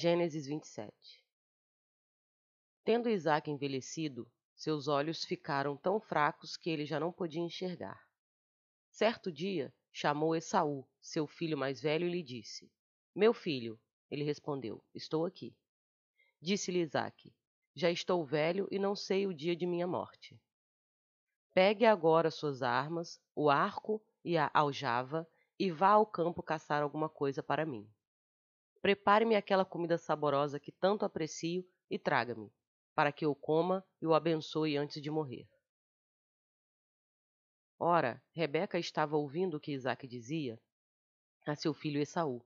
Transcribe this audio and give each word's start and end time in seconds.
Gênesis 0.00 0.46
27 0.46 0.94
Tendo 2.84 3.08
Isaac 3.08 3.50
envelhecido, 3.50 4.30
seus 4.54 4.86
olhos 4.86 5.24
ficaram 5.24 5.76
tão 5.76 5.98
fracos 5.98 6.56
que 6.56 6.70
ele 6.70 6.86
já 6.86 7.00
não 7.00 7.10
podia 7.10 7.42
enxergar. 7.42 8.00
Certo 8.92 9.32
dia, 9.32 9.74
chamou 9.90 10.36
Esaú, 10.36 10.88
seu 11.00 11.26
filho 11.26 11.58
mais 11.58 11.80
velho, 11.80 12.06
e 12.06 12.12
lhe 12.12 12.22
disse: 12.22 12.70
Meu 13.12 13.34
filho, 13.34 13.76
ele 14.08 14.22
respondeu: 14.22 14.84
Estou 14.94 15.26
aqui. 15.26 15.52
Disse-lhe 16.40 16.78
Isaac: 16.78 17.34
Já 17.74 17.90
estou 17.90 18.24
velho 18.24 18.68
e 18.70 18.78
não 18.78 18.94
sei 18.94 19.26
o 19.26 19.34
dia 19.34 19.56
de 19.56 19.66
minha 19.66 19.88
morte. 19.88 20.40
Pegue 21.52 21.84
agora 21.84 22.30
suas 22.30 22.62
armas, 22.62 23.20
o 23.34 23.50
arco 23.50 24.00
e 24.24 24.38
a 24.38 24.48
aljava, 24.54 25.28
e 25.58 25.72
vá 25.72 25.88
ao 25.88 26.06
campo 26.06 26.40
caçar 26.40 26.84
alguma 26.84 27.08
coisa 27.08 27.42
para 27.42 27.66
mim. 27.66 27.92
Prepare-me 28.80 29.34
aquela 29.34 29.64
comida 29.64 29.98
saborosa 29.98 30.60
que 30.60 30.70
tanto 30.70 31.04
aprecio 31.04 31.66
e 31.90 31.98
traga-me, 31.98 32.52
para 32.94 33.10
que 33.10 33.24
eu 33.24 33.34
coma 33.34 33.84
e 34.00 34.06
o 34.06 34.14
abençoe 34.14 34.76
antes 34.76 35.02
de 35.02 35.10
morrer. 35.10 35.48
Ora, 37.78 38.22
Rebeca 38.32 38.78
estava 38.78 39.16
ouvindo 39.16 39.56
o 39.56 39.60
que 39.60 39.72
Isaac 39.72 40.06
dizia 40.06 40.60
a 41.46 41.54
seu 41.56 41.72
filho 41.72 42.00
Esaú. 42.00 42.44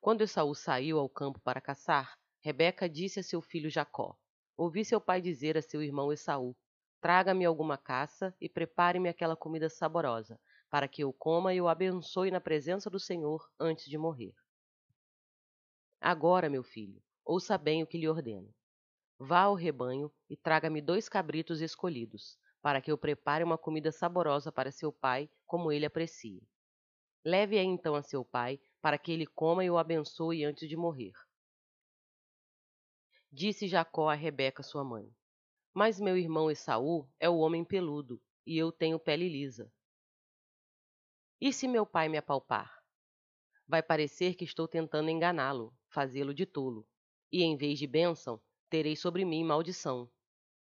Quando 0.00 0.22
Esaú 0.22 0.54
saiu 0.54 0.98
ao 0.98 1.08
campo 1.08 1.40
para 1.40 1.60
caçar, 1.60 2.18
Rebeca 2.40 2.88
disse 2.88 3.20
a 3.20 3.22
seu 3.22 3.40
filho 3.40 3.70
Jacó: 3.70 4.16
Ouvi 4.56 4.84
seu 4.84 5.00
pai 5.00 5.20
dizer 5.20 5.56
a 5.56 5.62
seu 5.62 5.82
irmão 5.82 6.12
Esaú: 6.12 6.56
Traga-me 7.00 7.44
alguma 7.44 7.78
caça 7.78 8.34
e 8.40 8.48
prepare-me 8.48 9.08
aquela 9.08 9.36
comida 9.36 9.68
saborosa, 9.68 10.40
para 10.70 10.88
que 10.88 11.02
eu 11.04 11.12
coma 11.12 11.54
e 11.54 11.60
o 11.60 11.68
abençoe 11.68 12.30
na 12.30 12.40
presença 12.40 12.90
do 12.90 12.98
Senhor 12.98 13.48
antes 13.58 13.84
de 13.84 13.96
morrer. 13.96 14.34
Agora, 16.00 16.48
meu 16.48 16.62
filho, 16.62 17.02
ouça 17.24 17.58
bem 17.58 17.82
o 17.82 17.86
que 17.86 17.98
lhe 17.98 18.08
ordeno. 18.08 18.54
Vá 19.18 19.40
ao 19.40 19.54
rebanho 19.54 20.12
e 20.30 20.36
traga-me 20.36 20.80
dois 20.80 21.08
cabritos 21.08 21.60
escolhidos, 21.60 22.38
para 22.62 22.80
que 22.80 22.90
eu 22.90 22.96
prepare 22.96 23.42
uma 23.42 23.58
comida 23.58 23.90
saborosa 23.90 24.52
para 24.52 24.70
seu 24.70 24.92
pai, 24.92 25.28
como 25.44 25.72
ele 25.72 25.84
aprecia. 25.84 26.40
Leve-a 27.24 27.62
então 27.62 27.94
a 27.94 28.02
seu 28.02 28.24
pai, 28.24 28.60
para 28.80 28.96
que 28.96 29.10
ele 29.10 29.26
coma 29.26 29.64
e 29.64 29.70
o 29.70 29.76
abençoe 29.76 30.44
antes 30.44 30.68
de 30.68 30.76
morrer. 30.76 31.12
Disse 33.30 33.66
Jacó 33.66 34.08
a 34.08 34.14
Rebeca, 34.14 34.62
sua 34.62 34.84
mãe: 34.84 35.12
Mas 35.74 36.00
meu 36.00 36.16
irmão 36.16 36.50
Esaú 36.50 37.10
é 37.18 37.28
o 37.28 37.38
homem 37.38 37.64
peludo, 37.64 38.22
e 38.46 38.56
eu 38.56 38.72
tenho 38.72 38.98
pele 38.98 39.28
lisa. 39.28 39.70
E 41.40 41.52
se 41.52 41.68
meu 41.68 41.84
pai 41.84 42.08
me 42.08 42.16
apalpar? 42.16 42.82
Vai 43.66 43.82
parecer 43.82 44.34
que 44.34 44.44
estou 44.44 44.66
tentando 44.66 45.10
enganá-lo, 45.10 45.76
fazê-lo 45.88 46.34
de 46.34 46.46
tolo, 46.46 46.86
e 47.30 47.42
em 47.42 47.56
vez 47.56 47.78
de 47.78 47.86
bênção, 47.86 48.40
terei 48.68 48.96
sobre 48.96 49.24
mim 49.24 49.44
maldição. 49.44 50.10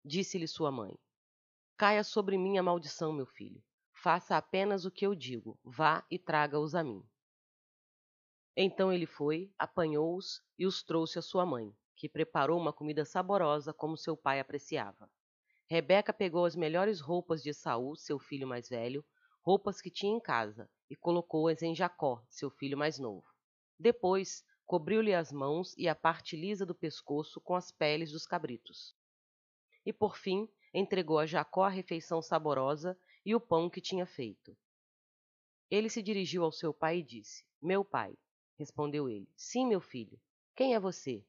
Disse-lhe 0.04 0.48
sua 0.48 0.72
mãe: 0.72 0.98
Caia 1.78 2.04
sobre 2.04 2.38
mim 2.38 2.58
a 2.58 2.64
maldição, 2.64 3.14
meu 3.14 3.26
filho. 3.26 3.64
Faça 3.92 4.36
apenas 4.36 4.86
o 4.86 4.92
que 4.92 5.06
eu 5.06 5.14
digo, 5.14 5.60
vá 5.64 6.06
e 6.10 6.18
traga-os 6.18 6.74
a 6.74 6.84
mim. 6.84 7.04
Então 8.56 8.92
ele 8.92 9.06
foi, 9.06 9.54
apanhou-os 9.58 10.42
e 10.58 10.66
os 10.66 10.84
trouxe 10.84 11.20
à 11.20 11.22
sua 11.22 11.46
mãe, 11.46 11.76
que 11.96 12.10
preparou 12.10 12.60
uma 12.60 12.74
comida 12.74 13.06
saborosa 13.06 13.74
como 13.74 13.96
seu 13.96 14.18
pai 14.18 14.40
apreciava. 14.40 15.10
Rebeca 15.68 16.12
pegou 16.12 16.46
as 16.46 16.56
melhores 16.56 17.00
roupas 17.00 17.42
de 17.42 17.54
Saul, 17.54 17.96
seu 17.96 18.20
filho 18.20 18.48
mais 18.48 18.68
velho, 18.68 19.06
roupas 19.42 19.80
que 19.80 19.90
tinha 19.90 20.16
em 20.16 20.20
casa, 20.20 20.70
e 20.90 20.96
colocou-as 20.96 21.62
em 21.62 21.74
Jacó, 21.74 22.24
seu 22.30 22.50
filho 22.50 22.78
mais 22.78 23.00
novo. 23.00 23.26
Depois 23.80 24.44
cobriu-lhe 24.72 25.14
as 25.14 25.34
mãos 25.34 25.76
e 25.78 25.90
a 25.90 25.94
parte 25.94 26.38
lisa 26.38 26.66
do 26.66 26.74
pescoço 26.74 27.42
com 27.42 27.56
as 27.56 27.74
peles 27.74 28.10
dos 28.10 28.26
cabritos. 28.26 28.96
E 29.86 29.92
por 29.92 30.16
fim 30.16 30.48
entregou 30.74 31.20
a 31.20 31.26
Jacó 31.26 31.66
a 31.66 31.70
refeição 31.70 32.22
saborosa 32.22 32.98
e 33.26 33.36
o 33.36 33.42
pão 33.42 33.70
que 33.70 33.82
tinha 33.82 34.06
feito. 34.06 34.58
Ele 35.70 35.90
se 35.90 36.02
dirigiu 36.02 36.46
ao 36.46 36.54
seu 36.54 36.74
pai 36.74 37.00
e 37.00 37.04
disse: 37.04 37.46
Meu 37.62 37.84
pai. 37.84 38.18
Respondeu 38.58 39.10
ele: 39.10 39.28
Sim, 39.36 39.68
meu 39.68 39.82
filho. 39.82 40.18
Quem 40.56 40.74
é 40.74 40.80
você? 40.80 41.22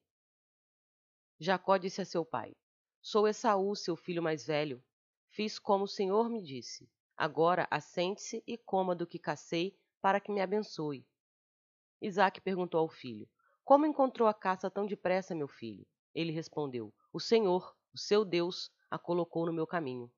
Jacó 1.40 1.76
disse 1.78 2.00
a 2.00 2.04
seu 2.04 2.24
pai: 2.24 2.54
Sou 3.00 3.26
Esaú, 3.26 3.74
seu 3.74 3.96
filho 3.96 4.22
mais 4.22 4.46
velho. 4.46 4.80
Fiz 5.30 5.58
como 5.58 5.82
o 5.82 5.88
Senhor 5.88 6.30
me 6.30 6.40
disse. 6.40 6.88
Agora 7.16 7.66
assente-se 7.72 8.40
e 8.46 8.56
coma 8.56 8.94
do 8.94 9.04
que 9.04 9.18
cacei, 9.18 9.76
para 10.00 10.20
que 10.20 10.30
me 10.30 10.40
abençoe. 10.40 11.04
Isaac 12.00 12.40
perguntou 12.40 12.80
ao 12.80 12.88
filho: 12.88 13.28
Como 13.64 13.86
encontrou 13.86 14.28
a 14.28 14.34
caça 14.34 14.70
tão 14.70 14.86
depressa, 14.86 15.34
meu 15.34 15.46
filho? 15.46 15.86
Ele 16.14 16.32
respondeu: 16.32 16.92
O 17.12 17.20
Senhor, 17.20 17.76
o 17.94 17.98
seu 17.98 18.24
Deus, 18.24 18.70
a 18.90 18.98
colocou 18.98 19.46
no 19.46 19.52
meu 19.52 19.66
caminho. 19.66 20.12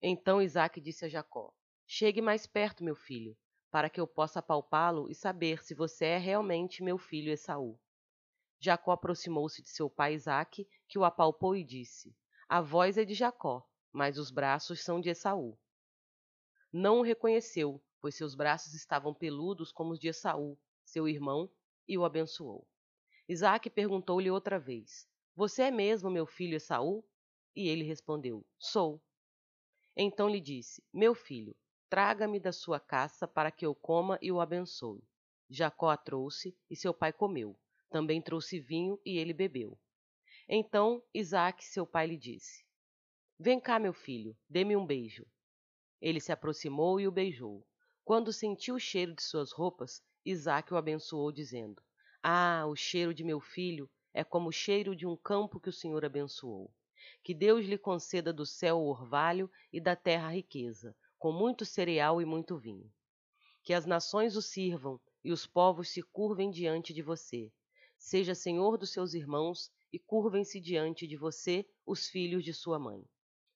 Então 0.00 0.40
Isaac 0.40 0.80
disse 0.80 1.04
a 1.04 1.08
Jacó: 1.08 1.52
Chegue 1.86 2.22
mais 2.22 2.46
perto, 2.46 2.84
meu 2.84 2.94
filho, 2.94 3.36
para 3.70 3.90
que 3.90 4.00
eu 4.00 4.06
possa 4.06 4.38
apalpá-lo 4.38 5.10
e 5.10 5.14
saber 5.14 5.62
se 5.62 5.74
você 5.74 6.06
é 6.06 6.18
realmente 6.18 6.82
meu 6.82 6.96
filho 6.96 7.32
Esaú. 7.32 7.78
Jacó 8.60 8.92
aproximou-se 8.92 9.60
de 9.60 9.68
seu 9.68 9.90
pai 9.90 10.14
Isaque, 10.14 10.68
que 10.86 10.98
o 10.98 11.04
apalpou 11.04 11.56
e 11.56 11.64
disse: 11.64 12.16
A 12.48 12.60
voz 12.60 12.96
é 12.96 13.04
de 13.04 13.12
Jacó, 13.12 13.68
mas 13.90 14.18
os 14.18 14.30
braços 14.30 14.84
são 14.84 15.00
de 15.00 15.10
Esaú. 15.10 15.58
Não 16.72 17.00
o 17.00 17.02
reconheceu, 17.02 17.82
pois 18.00 18.14
seus 18.14 18.36
braços 18.36 18.72
estavam 18.72 19.12
peludos 19.12 19.72
como 19.72 19.92
os 19.92 19.98
de 19.98 20.08
Esaú, 20.08 20.56
seu 20.84 21.08
irmão, 21.08 21.50
e 21.88 21.96
o 21.98 22.04
abençoou. 22.04 22.66
Isaac 23.28 23.70
perguntou-lhe 23.70 24.30
outra 24.30 24.58
vez: 24.58 25.08
Você 25.34 25.62
é 25.62 25.70
mesmo 25.70 26.10
meu 26.10 26.26
filho 26.26 26.56
Esaú? 26.56 27.04
E 27.54 27.68
ele 27.68 27.84
respondeu: 27.84 28.44
Sou. 28.58 29.02
Então 29.96 30.28
lhe 30.28 30.40
disse: 30.40 30.82
Meu 30.92 31.14
filho, 31.14 31.56
traga-me 31.88 32.40
da 32.40 32.52
sua 32.52 32.80
caça 32.80 33.28
para 33.28 33.50
que 33.50 33.64
eu 33.64 33.74
coma 33.74 34.18
e 34.22 34.32
o 34.32 34.40
abençoe. 34.40 35.02
Jacó 35.48 35.90
a 35.90 35.96
trouxe 35.96 36.56
e 36.70 36.74
seu 36.74 36.94
pai 36.94 37.12
comeu. 37.12 37.58
Também 37.90 38.22
trouxe 38.22 38.58
vinho 38.58 38.98
e 39.04 39.18
ele 39.18 39.34
bebeu. 39.34 39.78
Então 40.48 41.02
Isaac, 41.12 41.64
seu 41.64 41.86
pai, 41.86 42.06
lhe 42.06 42.16
disse: 42.16 42.64
Vem 43.38 43.60
cá, 43.60 43.78
meu 43.78 43.92
filho, 43.92 44.36
dê-me 44.48 44.76
um 44.76 44.86
beijo. 44.86 45.26
Ele 46.00 46.20
se 46.20 46.32
aproximou 46.32 46.98
e 46.98 47.06
o 47.06 47.12
beijou. 47.12 47.66
Quando 48.04 48.32
sentiu 48.32 48.74
o 48.74 48.80
cheiro 48.80 49.14
de 49.14 49.22
suas 49.22 49.52
roupas, 49.52 50.02
Isaque 50.24 50.72
o 50.72 50.76
abençoou, 50.76 51.32
dizendo: 51.32 51.82
Ah, 52.22 52.64
o 52.68 52.76
cheiro 52.76 53.12
de 53.12 53.24
meu 53.24 53.40
filho 53.40 53.90
é 54.14 54.22
como 54.22 54.50
o 54.50 54.52
cheiro 54.52 54.94
de 54.94 55.06
um 55.06 55.16
campo 55.16 55.58
que 55.58 55.68
o 55.68 55.72
Senhor 55.72 56.04
abençoou. 56.04 56.72
Que 57.24 57.34
Deus 57.34 57.66
lhe 57.66 57.76
conceda 57.76 58.32
do 58.32 58.46
céu 58.46 58.78
o 58.78 58.88
orvalho 58.88 59.50
e 59.72 59.80
da 59.80 59.96
terra 59.96 60.28
a 60.28 60.32
riqueza, 60.32 60.94
com 61.18 61.32
muito 61.32 61.64
cereal 61.64 62.22
e 62.22 62.24
muito 62.24 62.56
vinho. 62.56 62.88
Que 63.64 63.74
as 63.74 63.84
nações 63.84 64.36
o 64.36 64.42
sirvam 64.42 65.00
e 65.24 65.32
os 65.32 65.46
povos 65.46 65.88
se 65.88 66.02
curvem 66.02 66.50
diante 66.50 66.92
de 66.92 67.02
você. 67.02 67.52
Seja 67.98 68.34
senhor 68.34 68.76
dos 68.76 68.92
seus 68.92 69.14
irmãos 69.14 69.70
e 69.92 69.98
curvem-se 69.98 70.60
diante 70.60 71.06
de 71.06 71.16
você 71.16 71.66
os 71.86 72.08
filhos 72.08 72.44
de 72.44 72.52
sua 72.52 72.78
mãe. 72.78 73.04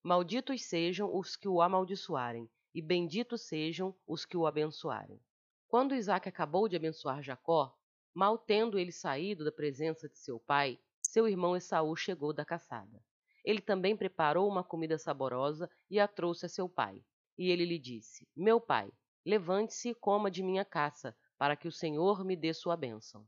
Malditos 0.03 0.63
sejam 0.65 1.13
os 1.13 1.37
que 1.37 1.49
o 1.49 1.61
amaldiçoarem, 1.61 2.49
e 2.75 2.83
benditos 2.83 3.43
sejam 3.43 3.97
os 4.07 4.25
que 4.25 4.37
o 4.37 4.47
abençoarem. 4.47 5.21
Quando 5.69 5.95
Isaac 5.95 6.29
acabou 6.29 6.69
de 6.69 6.77
abençoar 6.77 7.23
Jacó, 7.23 7.77
mal 8.15 8.39
tendo 8.39 8.79
ele 8.79 8.93
saído 8.93 9.45
da 9.45 9.51
presença 9.51 10.09
de 10.09 10.17
seu 10.17 10.39
pai, 10.39 10.79
seu 11.03 11.27
irmão 11.29 11.57
Esaú 11.57 11.97
chegou 11.97 12.33
da 12.33 12.45
caçada. 12.45 13.03
Ele 13.45 13.61
também 13.61 13.97
preparou 13.97 14.49
uma 14.49 14.63
comida 14.63 14.97
saborosa 14.97 15.69
e 15.91 15.99
a 15.99 16.07
trouxe 16.07 16.47
a 16.47 16.49
seu 16.49 16.69
pai. 16.69 17.05
E 17.37 17.51
ele 17.51 17.65
lhe 17.65 17.79
disse: 17.79 18.29
Meu 18.35 18.61
pai, 18.61 18.93
levante-se 19.25 19.91
e 19.91 19.95
coma 19.95 20.31
de 20.31 20.43
minha 20.43 20.65
caça, 20.65 21.17
para 21.37 21.57
que 21.57 21.69
o 21.69 21.73
Senhor 21.73 22.25
me 22.25 22.37
dê 22.37 22.55
sua 22.55 22.77
bênção. 22.77 23.27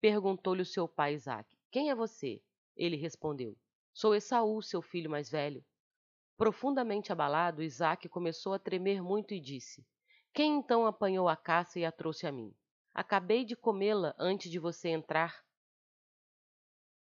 Perguntou-lhe 0.00 0.62
o 0.62 0.66
seu 0.66 0.86
pai 0.86 1.14
Isaque: 1.14 1.56
Quem 1.70 1.90
é 1.90 1.94
você? 1.94 2.40
Ele 2.76 2.96
respondeu: 2.96 3.56
Sou 3.92 4.14
Esaú, 4.14 4.62
seu 4.62 4.80
filho 4.80 5.10
mais 5.10 5.30
velho. 5.30 5.64
Profundamente 6.36 7.12
abalado, 7.12 7.62
Isaque 7.62 8.08
começou 8.08 8.52
a 8.52 8.58
tremer 8.58 9.02
muito 9.02 9.34
e 9.34 9.40
disse: 9.40 9.84
Quem 10.36 10.58
então 10.58 10.84
apanhou 10.84 11.30
a 11.30 11.34
caça 11.34 11.80
e 11.80 11.84
a 11.86 11.90
trouxe 11.90 12.26
a 12.26 12.30
mim? 12.30 12.54
Acabei 12.92 13.42
de 13.42 13.56
comê-la 13.56 14.14
antes 14.18 14.50
de 14.50 14.58
você 14.58 14.90
entrar. 14.90 15.42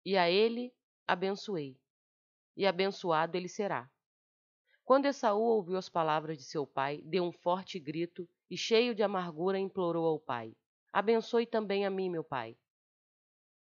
E 0.05 0.15
a 0.15 0.29
ele 0.29 0.71
abençoei, 1.07 1.75
e 2.55 2.63
abençoado 2.67 3.35
ele 3.35 3.49
será. 3.49 3.89
Quando 4.85 5.07
Esaú 5.07 5.41
ouviu 5.41 5.77
as 5.77 5.89
palavras 5.89 6.37
de 6.37 6.43
seu 6.43 6.67
pai, 6.67 7.01
deu 7.05 7.23
um 7.23 7.31
forte 7.31 7.79
grito 7.79 8.29
e, 8.51 8.55
cheio 8.55 8.93
de 8.93 9.01
amargura, 9.01 9.57
implorou 9.57 10.05
ao 10.05 10.19
pai: 10.19 10.55
Abençoe 10.93 11.47
também 11.47 11.87
a 11.87 11.89
mim, 11.89 12.11
meu 12.11 12.23
pai. 12.23 12.55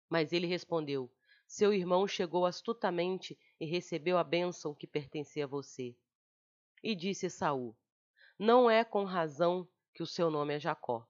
Mas 0.09 0.33
ele 0.33 0.47
respondeu: 0.47 1.13
seu 1.45 1.71
irmão 1.71 2.07
chegou 2.07 2.47
astutamente 2.47 3.37
e 3.59 3.67
recebeu 3.67 4.17
a 4.17 4.23
bênção 4.23 4.73
que 4.73 4.87
pertencia 4.87 5.43
a 5.43 5.47
você. 5.47 5.95
E 6.81 6.95
disse 6.95 7.29
Saul: 7.29 7.77
Não 8.37 8.69
é 8.69 8.83
com 8.83 9.03
razão 9.03 9.67
que 9.93 10.01
o 10.01 10.07
seu 10.07 10.29
nome 10.31 10.55
é 10.55 10.59
Jacó. 10.59 11.07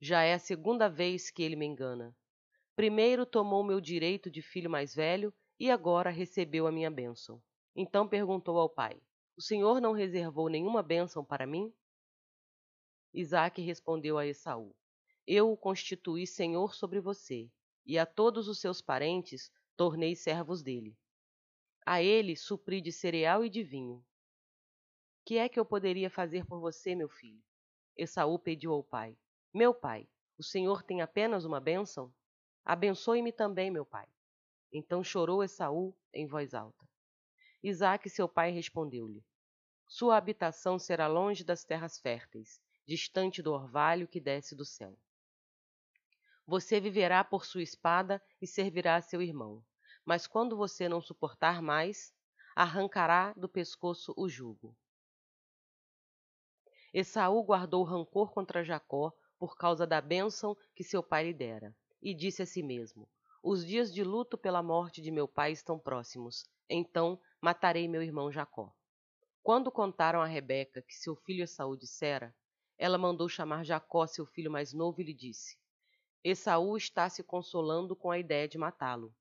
Já 0.00 0.22
é 0.22 0.32
a 0.32 0.38
segunda 0.38 0.88
vez 0.88 1.30
que 1.30 1.42
ele 1.42 1.54
me 1.54 1.66
engana. 1.66 2.16
Primeiro 2.74 3.26
tomou 3.26 3.62
meu 3.62 3.78
direito 3.78 4.30
de 4.30 4.40
filho 4.40 4.70
mais 4.70 4.94
velho 4.94 5.34
e 5.58 5.70
agora 5.70 6.08
recebeu 6.08 6.66
a 6.66 6.72
minha 6.72 6.90
bênção. 6.90 7.42
Então 7.76 8.08
perguntou 8.08 8.58
ao 8.58 8.70
pai: 8.70 9.02
O 9.36 9.42
senhor 9.42 9.82
não 9.82 9.92
reservou 9.92 10.48
nenhuma 10.48 10.82
bênção 10.82 11.22
para 11.22 11.46
mim? 11.46 11.70
Isaque 13.12 13.60
respondeu 13.60 14.16
a 14.16 14.26
Esaú: 14.26 14.74
Eu 15.26 15.52
o 15.52 15.56
constituí 15.58 16.26
senhor 16.26 16.74
sobre 16.74 17.00
você, 17.00 17.50
e 17.84 17.98
a 17.98 18.06
todos 18.06 18.48
os 18.48 18.58
seus 18.58 18.80
parentes 18.80 19.52
tornei 19.76 20.16
servos 20.16 20.62
dele. 20.62 20.96
A 21.84 22.02
ele 22.02 22.34
supri 22.34 22.80
de 22.80 22.92
cereal 22.92 23.44
e 23.44 23.50
de 23.50 23.62
vinho. 23.62 24.02
Que 25.24 25.38
é 25.38 25.48
que 25.48 25.60
eu 25.60 25.64
poderia 25.64 26.10
fazer 26.10 26.46
por 26.46 26.60
você, 26.60 26.94
meu 26.94 27.08
filho? 27.08 27.42
Esaú 27.96 28.38
pediu 28.38 28.72
ao 28.72 28.82
pai: 28.82 29.16
Meu 29.52 29.74
pai, 29.74 30.08
o 30.38 30.42
senhor 30.42 30.82
tem 30.82 31.02
apenas 31.02 31.44
uma 31.44 31.60
bênção? 31.60 32.12
Abençoe-me 32.64 33.30
também, 33.32 33.70
meu 33.70 33.84
pai. 33.84 34.08
Então 34.72 35.04
chorou 35.04 35.44
Esaú 35.44 35.94
em 36.14 36.26
voz 36.26 36.54
alta. 36.54 36.88
Isaque, 37.62 38.08
seu 38.08 38.28
pai, 38.28 38.50
respondeu-lhe: 38.50 39.22
Sua 39.86 40.16
habitação 40.16 40.78
será 40.78 41.06
longe 41.06 41.44
das 41.44 41.62
terras 41.64 41.98
férteis, 41.98 42.60
distante 42.86 43.42
do 43.42 43.52
orvalho 43.52 44.08
que 44.08 44.20
desce 44.20 44.54
do 44.56 44.64
céu. 44.64 44.96
Você 46.46 46.80
viverá 46.80 47.22
por 47.22 47.44
sua 47.44 47.62
espada 47.62 48.20
e 48.40 48.46
servirá 48.46 48.96
a 48.96 49.02
seu 49.02 49.20
irmão. 49.20 49.62
Mas 50.04 50.26
quando 50.26 50.56
você 50.56 50.88
não 50.88 51.00
suportar 51.00 51.60
mais, 51.60 52.12
arrancará 52.56 53.32
do 53.34 53.48
pescoço 53.48 54.14
o 54.16 54.28
jugo. 54.28 54.76
Esaú 56.92 57.42
guardou 57.44 57.84
rancor 57.84 58.32
contra 58.32 58.64
Jacó 58.64 59.12
por 59.38 59.56
causa 59.56 59.86
da 59.86 60.00
bênção 60.00 60.56
que 60.74 60.82
seu 60.82 61.02
pai 61.02 61.24
lhe 61.24 61.32
dera, 61.32 61.74
e 62.02 62.12
disse 62.12 62.42
a 62.42 62.46
si 62.46 62.62
mesmo: 62.62 63.08
Os 63.42 63.64
dias 63.64 63.94
de 63.94 64.02
luto 64.02 64.36
pela 64.36 64.62
morte 64.62 65.00
de 65.00 65.10
meu 65.10 65.28
pai 65.28 65.52
estão 65.52 65.78
próximos, 65.78 66.44
então 66.68 67.20
matarei 67.40 67.86
meu 67.86 68.02
irmão 68.02 68.32
Jacó. 68.32 68.74
Quando 69.42 69.70
contaram 69.70 70.20
a 70.20 70.26
Rebeca 70.26 70.82
que 70.82 70.94
seu 70.94 71.14
filho 71.14 71.44
Esaú 71.44 71.76
dissera, 71.76 72.34
ela 72.76 72.98
mandou 72.98 73.28
chamar 73.28 73.64
Jacó, 73.64 74.06
seu 74.06 74.26
filho 74.26 74.50
mais 74.50 74.72
novo, 74.72 75.00
e 75.00 75.04
lhe 75.04 75.14
disse: 75.14 75.56
Esaú 76.24 76.76
está 76.76 77.08
se 77.08 77.22
consolando 77.22 77.94
com 77.94 78.10
a 78.10 78.18
ideia 78.18 78.48
de 78.48 78.58
matá-lo. 78.58 79.14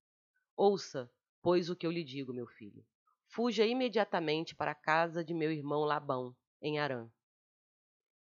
Ouça, 0.58 1.10
pois, 1.42 1.70
o 1.70 1.76
que 1.76 1.86
eu 1.86 1.92
lhe 1.92 2.04
digo, 2.04 2.34
meu 2.34 2.48
filho. 2.48 2.84
Fuja 3.28 3.66
imediatamente 3.66 4.56
para 4.56 4.72
a 4.72 4.76
casa 4.76 5.24
de 5.24 5.34
meu 5.34 5.52
irmão 5.52 5.86
Labão, 5.86 6.36
em 6.62 6.80
Harã. 6.80 7.10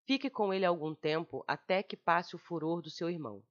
Fique 0.04 0.28
com 0.28 0.52
ele 0.52 0.64
algum 0.64 0.94
tempo 0.94 1.44
até 1.46 1.82
que 1.82 1.96
passe 1.96 2.34
o 2.34 2.38
furor 2.38 2.82
do 2.82 2.90
seu 2.90 3.08
irmão. 3.08 3.42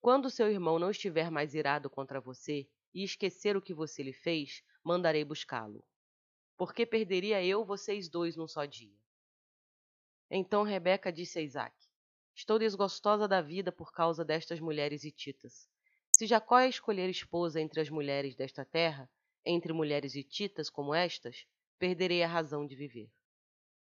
Quando 0.00 0.30
seu 0.30 0.50
irmão 0.50 0.78
não 0.78 0.90
estiver 0.90 1.30
mais 1.30 1.54
irado 1.54 1.90
contra 1.90 2.20
você 2.20 2.66
e 2.94 3.04
esquecer 3.04 3.56
o 3.56 3.60
que 3.60 3.74
você 3.74 4.02
lhe 4.02 4.14
fez, 4.14 4.62
mandarei 4.82 5.24
buscá-lo. 5.24 5.84
Porque 6.56 6.86
perderia 6.86 7.44
eu 7.44 7.64
vocês 7.64 8.08
dois 8.08 8.34
num 8.34 8.48
só 8.48 8.64
dia. 8.64 8.96
Então 10.30 10.62
Rebeca 10.62 11.12
disse 11.12 11.38
a 11.38 11.42
Isaac: 11.42 11.76
Estou 12.34 12.58
desgostosa 12.58 13.28
da 13.28 13.42
vida 13.42 13.70
por 13.70 13.92
causa 13.92 14.24
destas 14.24 14.58
mulheres 14.58 15.04
hititas. 15.04 15.68
Se 16.16 16.26
Jacó 16.26 16.60
escolher 16.60 17.10
esposa 17.10 17.60
entre 17.60 17.80
as 17.80 17.90
mulheres 17.90 18.34
desta 18.34 18.64
terra, 18.64 19.10
entre 19.44 19.72
mulheres 19.72 20.14
hititas 20.14 20.70
como 20.70 20.94
estas, 20.94 21.46
perderei 21.78 22.22
a 22.22 22.28
razão 22.28 22.66
de 22.66 22.74
viver. 22.74 23.10